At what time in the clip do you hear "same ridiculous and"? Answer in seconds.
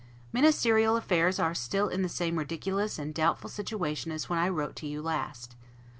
2.09-3.13